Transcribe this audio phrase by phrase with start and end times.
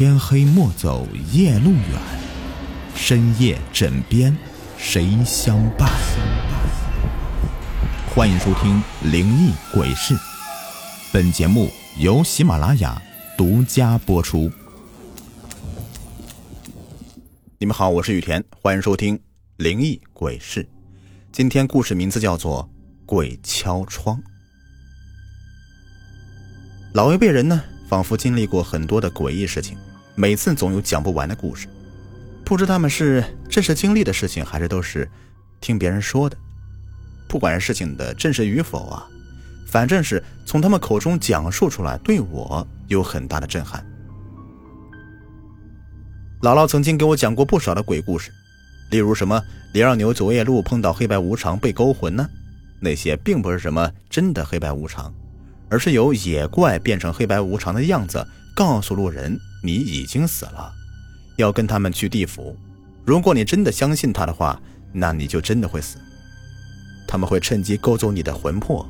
[0.00, 2.00] 天黑莫走夜路远，
[2.94, 4.34] 深夜枕边
[4.78, 5.90] 谁相伴？
[8.08, 8.82] 欢迎收听
[9.12, 10.14] 《灵异鬼事》，
[11.12, 12.98] 本节目由喜马拉雅
[13.36, 14.50] 独家播出。
[17.58, 19.18] 你们好，我是雨田，欢迎收听
[19.58, 20.64] 《灵异鬼事》。
[21.30, 22.64] 今天故事名字叫做
[23.04, 24.16] 《鬼敲窗》。
[26.94, 29.76] 老一辈人呢，仿佛经历过很多的诡异事情，
[30.20, 31.66] 每次总有讲不完的故事。
[32.44, 35.08] 不知他们是真实经历的事情，还是都是
[35.62, 36.36] 听别人说的。
[37.26, 39.06] 不管是事情的真实与否啊，
[39.66, 43.82] 反正是从他们口中讲述出来，对我有很大的震撼。
[46.42, 48.30] 姥姥曾经给我讲过不少的鬼故事，
[48.90, 52.28] 例如什么李二牛走夜路碰到黑白无常被勾魂呢？
[52.78, 55.10] 那些并不是什么真的黑白无常。
[55.70, 58.22] 而是由野怪变成黑白无常的样子，
[58.54, 60.72] 告诉路人你已经死了，
[61.36, 62.56] 要跟他们去地府。
[63.04, 64.60] 如果你真的相信他的话，
[64.92, 65.98] 那你就真的会死。
[67.06, 68.86] 他们会趁机勾走你的魂魄，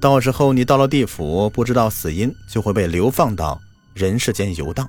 [0.00, 3.60] 到时候你到了地府，不知道死因，就会被流放到
[3.94, 4.88] 人世间游荡。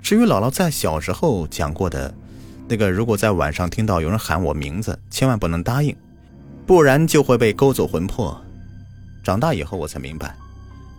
[0.00, 2.14] 至于姥姥在小时候讲过的，
[2.68, 5.96] 那个如果在晚上听到有人喊我名字，千万不能答应，
[6.66, 8.40] 不然就会被勾走魂魄。
[9.24, 10.36] 长大以后，我才明白，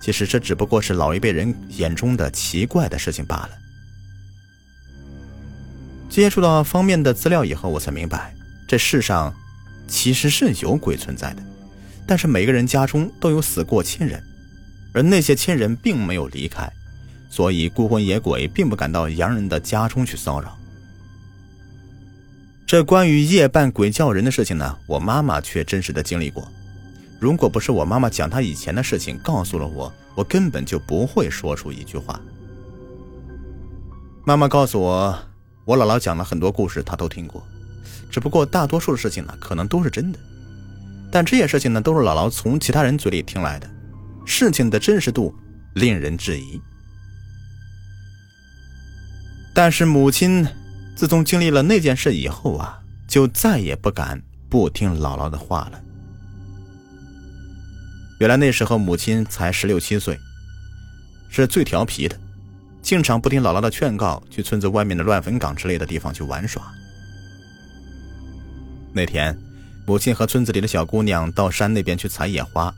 [0.06, 3.50] 其实这只不过是老一辈人眼中的奇怪的事情罢了。
[6.12, 8.32] 接触到方面的资料以后，我才明白，
[8.68, 9.34] 这世上
[9.88, 11.42] 其实是有鬼存在的，
[12.06, 14.22] 但是每个人家中都有死过亲人，
[14.94, 16.72] 而那些亲人并没有离开，
[17.28, 20.56] 所以孤魂野鬼并不敢到洋人的家中去骚扰。
[22.68, 26.48] 这关于夜半鬼叫人的事情呢，我妈妈却真实的经历过。
[27.20, 32.20] 如果不是我妈妈讲她以前的事情告诉了我，我根本就不会说出一句话。
[34.26, 35.18] 妈妈告诉我，
[35.66, 37.44] 我姥姥讲了很多故事，她都听过，
[38.12, 40.20] 只不过大多数的事情呢，可能都是真的。
[41.12, 43.70] 但这些事情呢，都是姥姥从其他人嘴里听来的，
[44.26, 45.34] 事情的真实度
[45.76, 46.60] 令人质疑。
[49.54, 50.46] 但是母亲
[50.96, 55.82] 自从经历了那件事以后啊，就再也不敢不听姥姥的话了。
[58.20, 60.18] 原来那时候母亲才十六七岁，
[61.30, 62.18] 是最调皮的，
[62.82, 66.64] 经常不听姥姥的劝告，去村子外面的乱坟岗之类的地方去玩耍。
[68.94, 69.38] 那天，
[69.86, 72.74] 母亲和村子里的小姑娘到山那边去采野花，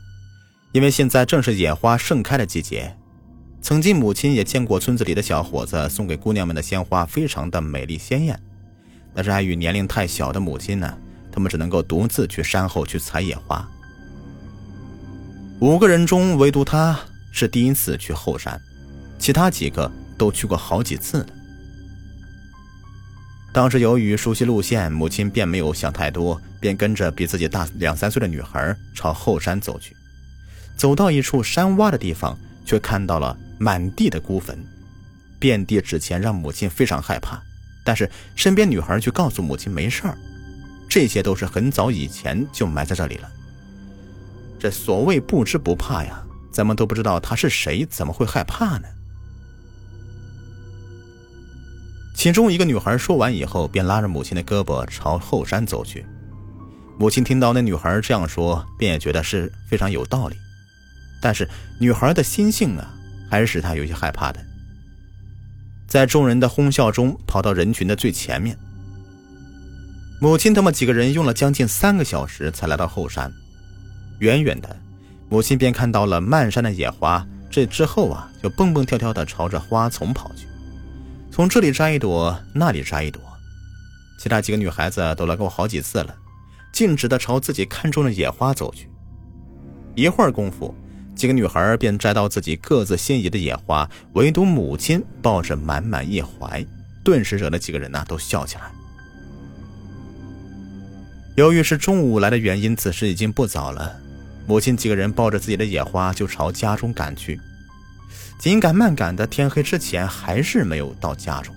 [0.72, 2.92] 因为现在正是野花盛开的季节。
[3.62, 8.40] 曾经母亲也见过村子里的小伙子送给姑娘们的鲜花非常的美丽鲜艳，
[9.14, 10.98] 但是碍于年龄太小的母亲呢，
[11.30, 13.68] 他们只能够独自去山后去采野花。
[15.60, 16.96] 五个人中，唯独他
[17.32, 18.60] 是第一次去后山，
[19.18, 21.26] 其他几个都去过好几次了。
[23.52, 29.96] 当时由于熟悉路线，母亲便没有想太多，便跟着比自己大两三岁的女孩朝后山走去。
[30.76, 34.56] 走到一处山洼的地方，却看到了满地的孤坟，
[35.40, 37.42] 遍地纸钱，让母亲非常害怕。
[37.84, 40.16] 但是身边女孩却告诉母亲没事儿，
[40.88, 43.28] 这些都是很早以前就埋在这里了。
[44.58, 48.88] 这所谓不知不怕呀，咱们都不知道他是谁，怎么会害怕呢？
[52.14, 56.04] 其中一个女孩说完以后，便拉着母亲的胳膊朝后山走去。
[56.98, 60.34] 母亲听到那女孩这样说，便也觉得是非常有道理。
[61.22, 61.48] 但是
[61.78, 62.92] 女孩的心性啊，
[63.30, 64.44] 还是使她有些害怕的。
[65.86, 68.58] 在众人的哄笑中，跑到人群的最前面。
[70.20, 73.32] 母亲他们几个人用了将近三个小时，才来到后山。
[74.18, 74.76] 远远的，
[75.28, 77.26] 母亲便看到了漫山的野花。
[77.50, 80.46] 这之后啊，就蹦蹦跳跳的朝着花丛跑去，
[81.30, 83.20] 从这里摘一朵，那里摘一朵。
[84.20, 86.14] 其他几个女孩子都来过好几次了，
[86.72, 88.88] 径直的朝自己看中的野花走去。
[89.94, 90.74] 一会儿功夫，
[91.14, 96.64] 几个女孩便摘到自己各自心仪的野花，唯独母亲抱着满满一怀，
[97.02, 98.70] 顿时惹得几个人呐都笑起来。
[101.36, 103.96] 由于是中午来的原因，此时已经不早了。
[104.48, 107.38] 母亲几个人抱着自己的野花就朝家中赶去，
[108.38, 111.54] 紧赶慢赶的，天黑之前还是没有到家中。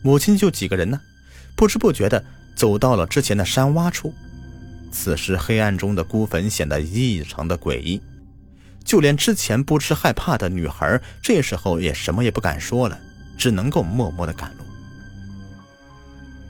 [0.00, 1.00] 母亲就几个人呢，
[1.56, 2.24] 不知不觉的
[2.54, 4.14] 走到了之前的山洼处。
[4.92, 8.00] 此时黑暗中的孤坟显得异常的诡异，
[8.84, 12.96] 就连之前不知害怕的女孩，这时候也什么也不敢说了，
[13.36, 14.64] 只能够默默的赶路。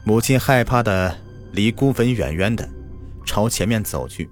[0.04, 1.16] 母亲害怕的
[1.52, 2.68] 离孤坟远远的。
[3.24, 4.28] 朝前面走去，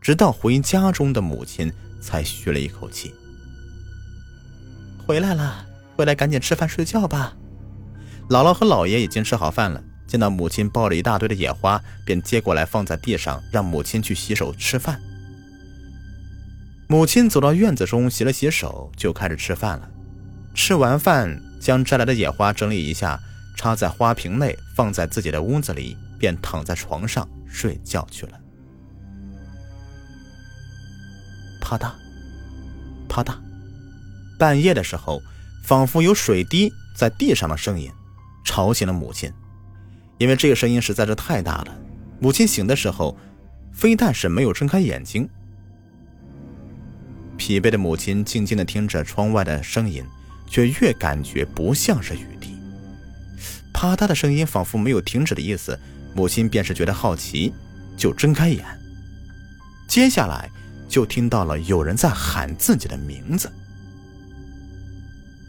[0.00, 3.14] 直到回家中的母亲才吁了一口气。
[5.06, 5.66] 回来了，
[5.96, 7.36] 回来赶紧吃饭睡觉吧。
[8.30, 14.98] 姥姥和姥爷已经吃好饭了，见到母亲抱着一大堆的野花，便接过来放在地上，让母亲去洗手吃饭。
[16.88, 19.90] 母亲走到院子中洗了洗手，就开始吃饭了。
[20.54, 23.20] 吃完饭，将摘来的野花整理一下，
[23.56, 28.40] 插在花瓶内，放在自己的屋子里，便躺在床上睡觉去了。
[31.60, 31.92] 啪嗒，
[33.08, 33.36] 啪嗒，
[34.36, 35.22] 半夜的时候，
[35.62, 37.88] 仿佛有水滴在地上的声音。
[38.44, 39.32] 吵醒了母亲，
[40.18, 41.76] 因为这个声音实在是太大了。
[42.20, 43.16] 母亲醒的时候，
[43.72, 45.28] 非但是没有睁开眼睛。
[47.38, 50.04] 疲惫的母亲静静的听着窗外的声音，
[50.46, 52.58] 却越感觉不像是雨滴。
[53.72, 55.78] 啪嗒的声音仿佛没有停止的意思，
[56.14, 57.52] 母亲便是觉得好奇，
[57.96, 58.64] 就睁开眼。
[59.86, 60.48] 接下来
[60.88, 63.52] 就听到了有人在喊自己的名字：“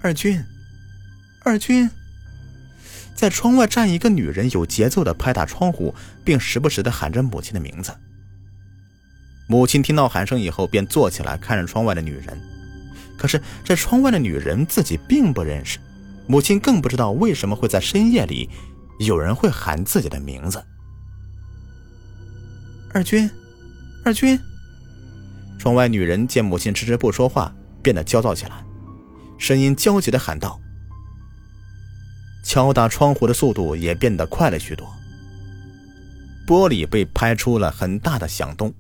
[0.02, 0.44] 二军，
[1.44, 1.90] 二军。”
[3.16, 5.96] 在窗外站一个女人，有节奏的拍打窗户，
[6.26, 7.96] 并时不时的喊着母亲的名字。
[9.48, 12.38] 母亲听到喊声以后，便坐起来看着窗外的女人。
[13.18, 15.80] 可是这窗外的女人自己并不认识，
[16.28, 18.50] 母亲更不知道为什么会在深夜里
[19.00, 20.63] 有人会喊自己的名字。
[22.94, 23.30] 二军，
[24.03, 24.39] 二军。
[25.57, 28.63] 窗外女人见母亲迟迟不说话，变得焦躁起来，
[29.38, 30.59] 声音焦急的喊道。
[32.44, 34.88] 敲打窗户的速度也变得快了许多，
[36.45, 38.74] 玻璃被拍出了很大的响动。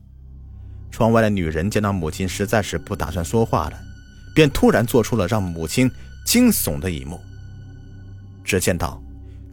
[0.91, 3.77] 窗外的女人见到母亲实在是不打算说话了，
[4.33, 5.91] 便突然做出了让母亲
[6.25, 7.19] 惊悚的一幕。
[8.43, 9.01] 只见到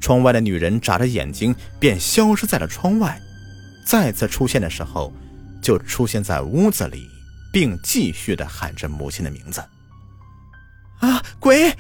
[0.02, 3.19] 窗外的女人眨着眼睛，便消失在了窗外。
[3.87, 5.12] 再次出现的时候，
[5.62, 7.08] 就出现在屋子里，
[7.52, 9.62] 并继续的喊着母亲的名字
[10.99, 11.72] ：“啊，鬼！”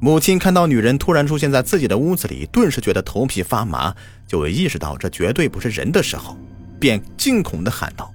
[0.00, 3.94] 母亲看到女人突然出现在自己的屋子里，顿时觉得头皮发麻，
[4.26, 6.38] 就意识到这绝对不是人的时候，
[6.80, 8.10] 便惊恐的喊道：“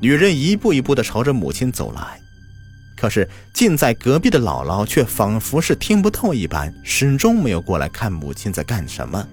[0.00, 2.19] 女人一步一步的朝着母亲走来，
[3.00, 9.26] 可是近在隔壁的姥姥却仿佛是听不到一般，始终没有过来看母亲在干什么。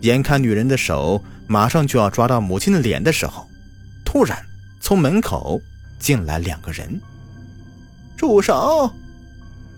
[0.00, 3.46] 眼看女人的手马上就要抓到母亲的脸的时候，
[4.06, 4.42] 突然
[4.80, 5.60] 从门口
[5.98, 6.98] 进来两个人。”
[8.16, 8.90] 住手！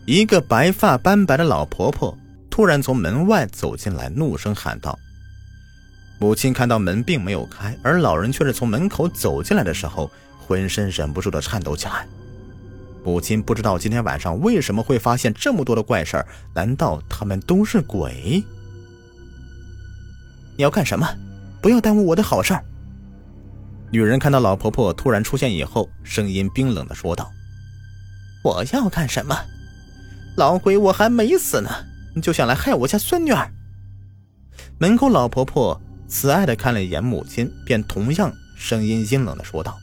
[0.06, 2.16] 一个白发斑白的老婆婆
[2.48, 4.96] 突然从门外走进来，怒声喊道
[6.20, 10.08] ：“母亲看到门并没有开，而老人却是从门口走进来的时候，
[10.38, 12.06] 浑身忍不住的颤抖起来。
[13.02, 18.44] 母亲不知道今天晚上为什么会发现这么多的怪事儿，难道他们都是鬼？
[20.56, 21.08] 你要干什么？
[21.62, 22.64] 不要耽误我的好事儿！”
[23.90, 27.30] 女人看到老婆婆突然出现以后，声音冰冷的说道。
[28.44, 29.36] 我要干什么？
[30.36, 31.70] 老鬼，我还没死呢，
[32.14, 33.50] 你就想来害我家孙女儿？
[34.78, 39.78] 门口老婆婆慈爱的看了一眼母亲，便同样声音阴冷的说道：“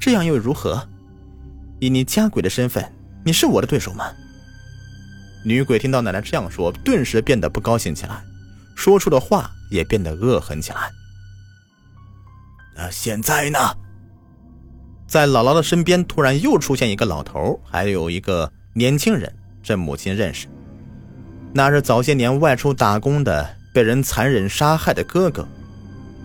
[0.00, 0.86] 这样又如何？
[1.80, 2.84] 以你家鬼的身份，
[3.24, 4.10] 你是我的对手吗？”
[5.44, 8.20] 女鬼听到奶奶这样说，顿时变得不高兴起来，
[8.74, 10.90] 说出的话也变得恶狠起来。
[12.76, 13.58] 那现在呢？
[15.06, 19.32] 在姥姥的身边，突然又出现一个老头，还有一个年轻人。
[19.62, 20.46] 这母亲认识，
[21.52, 25.46] 那是早些年外出打工的，被人残忍杀害的哥哥。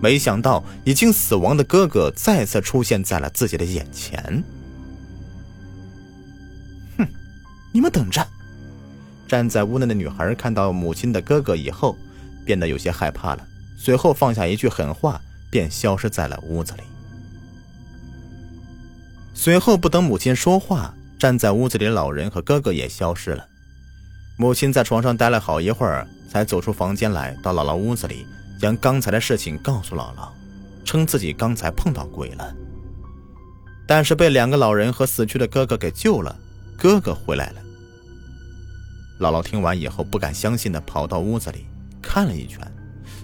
[0.00, 4.42] 没想到，已经死亡的哥哥再次出现在了自己的眼前。
[7.72, 8.26] 你们等着！
[9.26, 11.96] 站在屋内的女孩看到母亲的哥哥以后，
[12.44, 13.46] 变得有些害怕了，
[13.78, 16.82] 随后放下一句狠话，便消失在了屋子里。
[19.32, 23.48] 随后，不等母亲说话，站在屋子里的老人和哥哥也消失了。
[24.36, 28.26] 母亲在床上待了好一会儿，才走出房间来到姥姥屋子里，
[28.60, 30.28] 将刚才的事情告诉姥姥，
[30.84, 32.54] 称自己刚才碰到鬼了，
[33.86, 36.38] 但是被两个老人和死去的哥哥给救了，
[36.76, 37.61] 哥哥回来了。
[39.22, 41.64] 姥姥听完以后，不敢相信的跑到屋子里
[42.02, 42.60] 看了一圈，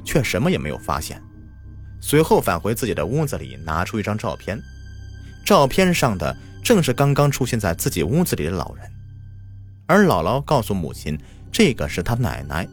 [0.05, 1.21] 却什么也没有发现。
[2.01, 4.59] 随后返回自己的屋子里，拿出一张照片。
[5.45, 8.89] 照片上的正是刚刚出现在自己屋子里的老人，
[9.87, 11.19] 而姥姥告诉母亲，
[11.51, 12.69] 这个是他奶奶。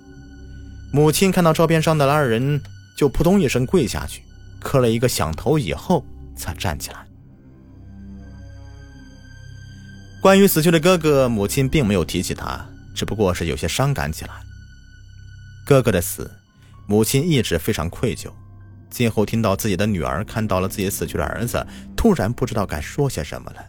[0.93, 2.61] 母亲看到照片上的二人，
[2.95, 4.21] 就扑通一声跪下去，
[4.61, 6.05] 磕了一个响头以后，
[6.35, 6.97] 才站起来。
[10.21, 12.65] 关于死去的哥哥，母亲并没有提起他，
[12.95, 14.33] 只不过是有些伤感起来。
[15.65, 16.31] 哥哥的死，
[16.87, 18.31] 母亲一直非常愧疚，
[18.89, 21.65] 今后听到自己的女儿看到了自己死去的儿子，
[21.97, 23.65] 突然不知道该说些什么了。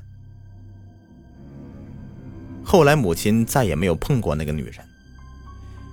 [2.65, 4.77] 后来母亲再也没有碰过那个女人，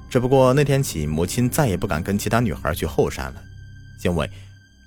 [0.10, 3.42] 只不过那天起，母亲再也不敢跟其他女孩去后山了，
[4.04, 4.30] 因为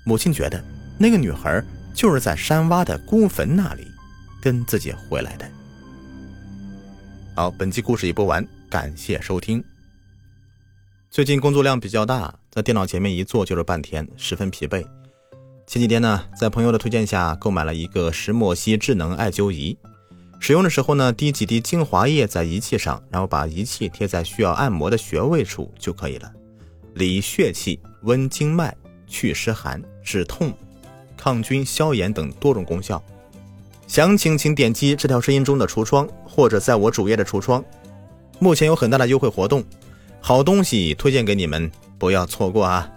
[0.05, 0.63] 母亲觉得
[0.97, 1.63] 那个女孩
[1.93, 3.87] 就是在山洼的孤坟那里
[4.41, 5.49] 跟自己回来的。
[7.37, 9.63] 好，本期故事已播完，感谢收听。
[11.11, 14.83] 最近工作量比较大，在电脑前面一坐就是半天，十分疲惫。
[15.67, 19.77] 前几天呢，在朋友的推荐下购买了一个石墨烯智能艾灸仪，
[20.39, 26.33] 使用的时候呢，滴几滴精华液在仪器上，然后把仪器贴在需要按摩的穴位处就可以了。
[26.95, 28.75] 理血气、温经脉、
[29.05, 30.51] 祛湿寒、止痛、
[31.15, 32.99] 抗菌、消炎等多种功效。
[33.87, 37.63] 详情请点击这条声音中的橱窗，或者在我主页的橱窗。
[38.37, 39.63] 目前有很大的优惠活动，
[40.19, 42.87] 好东西推荐给你们，不要错过啊！